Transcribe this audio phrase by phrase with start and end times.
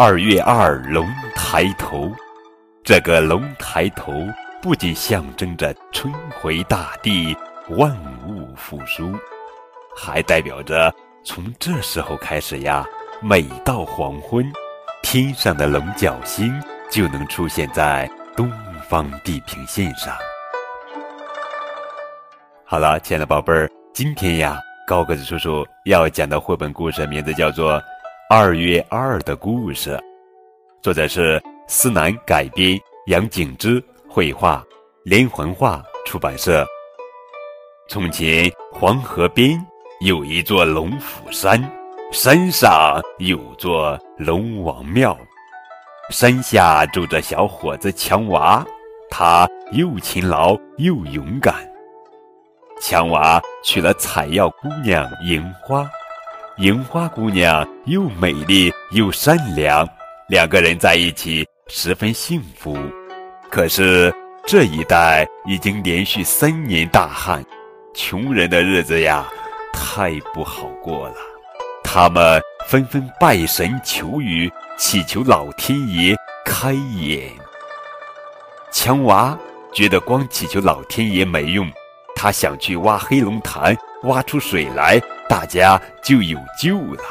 [0.00, 1.04] 二月二龙
[1.34, 2.08] 抬头。
[2.84, 4.12] 这个龙抬头
[4.62, 7.36] 不仅象征着春回大地、
[7.70, 7.90] 万
[8.24, 9.12] 物复苏，
[9.96, 10.94] 还代表着
[11.24, 12.86] 从这时候开始呀，
[13.20, 14.48] 每到黄昏，
[15.02, 18.48] 天上的龙角星就能出现在东
[18.88, 20.16] 方地平线上。
[22.64, 27.80] 好了，亲爱的宝贝儿，今天呀，高个子叔叔要讲的绘本故事名字叫做
[28.30, 29.96] 《二月二的故事》，
[30.82, 34.62] 作者是思南改编，杨景之绘画，
[35.02, 36.62] 连环画出版社。
[37.88, 39.58] 从前，黄河边
[40.00, 41.58] 有一座龙虎山，
[42.12, 45.16] 山上有座龙王庙，
[46.10, 48.62] 山下住着小伙子强娃，
[49.08, 51.54] 他又勤劳又勇敢。
[52.78, 55.88] 强娃娶了采药姑娘银花，
[56.58, 59.88] 银花姑娘又美丽又善良，
[60.28, 62.76] 两个人在一起十分幸福。
[63.48, 64.12] 可是
[64.44, 67.44] 这一带已经连续三年大旱，
[67.94, 69.24] 穷人的日子呀，
[69.72, 71.14] 太不好过了。
[71.84, 77.30] 他们纷纷拜神求雨，祈求老天爷开眼。
[78.72, 79.38] 强娃
[79.72, 81.70] 觉得光祈求老天爷没用。
[82.16, 87.02] 他想去挖黑龙潭，挖出水来，大家就有救了。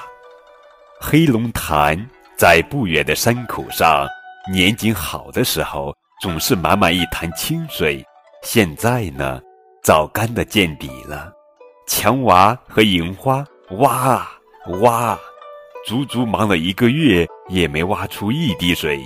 [1.00, 1.98] 黑龙潭
[2.36, 4.08] 在不远的山口上，
[4.52, 8.04] 年景好的时候总是满满一潭清水。
[8.44, 9.40] 现在呢，
[9.84, 11.32] 早干得见底了。
[11.88, 14.32] 强娃和银花挖啊
[14.82, 15.18] 挖，
[15.86, 19.00] 足足忙了一个月，也没挖出一滴水。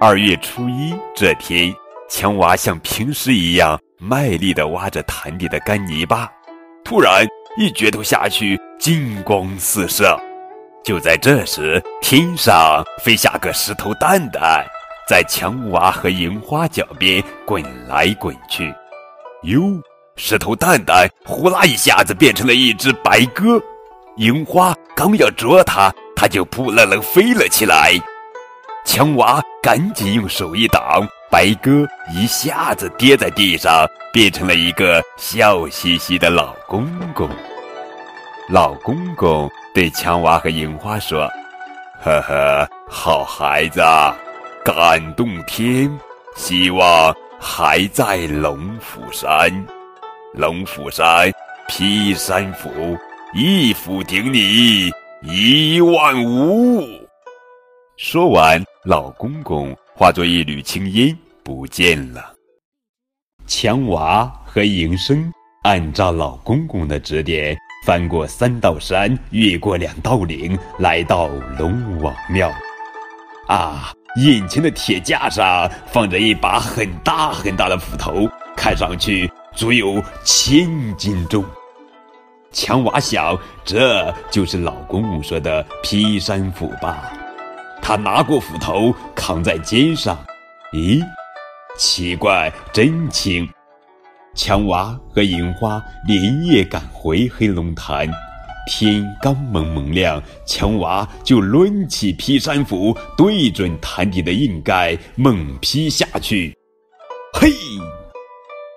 [0.00, 1.74] 二月初一这天，
[2.08, 3.80] 强娃像平时一样。
[3.98, 6.28] 卖力地挖着潭底的干泥巴，
[6.82, 10.18] 突然一镢头下去，金光四射。
[10.82, 14.64] 就在这时，天上飞下个石头蛋蛋，
[15.06, 18.74] 在强娃和银花脚边滚来滚去。
[19.42, 19.60] 哟，
[20.16, 23.60] 石头蛋蛋呼啦一下子变成了一只白鸽，
[24.16, 27.92] 银花刚要捉它，它就扑棱棱飞了起来。
[28.86, 31.06] 强娃赶紧用手一挡。
[31.32, 37.26] 白鸽一下子跌在地上，变成了一个笑嘻嘻的老公公。
[38.50, 41.26] 老公公对强娃和银花说
[42.04, 43.80] ：“呵呵，好孩子，
[44.62, 45.90] 感动天，
[46.36, 49.50] 希望还在龙虎山。
[50.34, 51.32] 龙虎山
[51.66, 52.68] 劈山斧，
[53.32, 54.92] 一斧顶你
[55.22, 56.86] 一万五。”
[57.96, 59.74] 说完，老公公。
[59.94, 62.32] 化作一缕青烟不见了。
[63.46, 65.30] 强娃和银生
[65.64, 72.50] 按照老公公的指点，翻过三道山，越过两道岭，来到龙王庙。
[73.48, 78.26] 啊，眼前的铁架上放着一把很大很大的斧头，
[78.56, 81.44] 看上去足有千斤重。
[82.50, 87.12] 强娃想，这就是老公公说的劈山斧吧。
[87.82, 90.16] 他拿过斧头，扛在肩上。
[90.72, 91.04] 咦，
[91.76, 93.46] 奇怪，真轻！
[94.34, 98.08] 强娃和银花连夜赶回黑龙潭，
[98.70, 106.56] 天刚蒙蒙亮，强娃就抡起劈山斧，对准潭底的硬盖猛劈下去。
[107.34, 107.50] 嘿，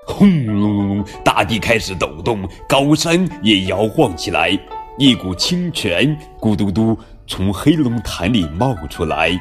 [0.05, 4.57] 轰隆隆隆，大地开始抖动，高山也摇晃起来，
[4.97, 6.97] 一股清泉咕嘟嘟。
[7.27, 9.31] 从黑龙潭里冒出来，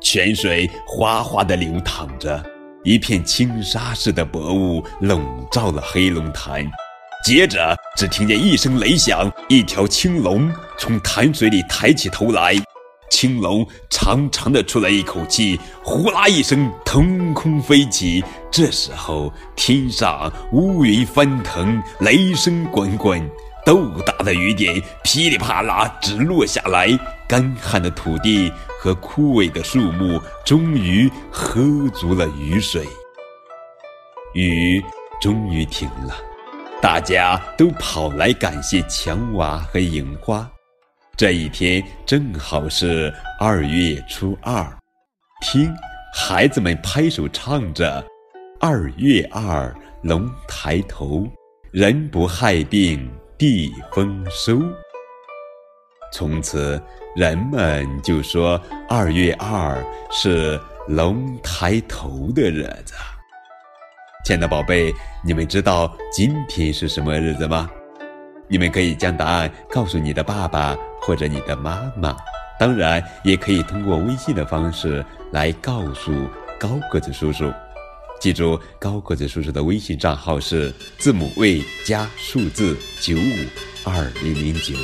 [0.00, 2.40] 泉水哗哗地流淌着，
[2.84, 5.20] 一片轻纱似的薄雾笼
[5.50, 6.64] 罩了黑龙潭。
[7.24, 10.48] 接着，只听见一声雷响，一条青龙
[10.78, 12.54] 从潭水里抬起头来，
[13.10, 18.22] 青龙长长的出了一口气，呼啦一声腾空飞起。
[18.52, 23.28] 这时候，天上乌云翻腾，雷声滚滚。
[23.64, 26.88] 豆大的雨点噼里啪啦直落下来，
[27.26, 31.62] 干旱的土地和枯萎的树木终于喝
[31.94, 32.86] 足了雨水。
[34.34, 34.84] 雨
[35.20, 36.14] 终于停了，
[36.82, 40.46] 大家都跑来感谢强娃和银花。
[41.16, 44.66] 这一天正好是二月初二，
[45.40, 45.74] 听
[46.12, 48.04] 孩子们拍手唱着
[48.60, 51.26] ：“二月二龙抬头，
[51.72, 53.10] 人不害病。”
[53.44, 54.58] 地丰收。
[56.10, 56.80] 从此，
[57.14, 58.58] 人们就说
[58.88, 60.58] 二月二是
[60.88, 62.94] 龙抬头的日子。
[64.24, 64.90] 亲爱的宝贝，
[65.22, 67.68] 你们知道今天是什么日子吗？
[68.48, 72.16] 你们可以将答案告诉你的爸爸或者你的妈妈。
[72.58, 76.10] 当然，也可以通过微信的方式来告诉
[76.58, 77.52] 高个子叔叔。
[78.24, 83.36] 记住，高个子叔叔的微信账号是字母 V 加数字九五
[83.84, 84.74] 二零零九。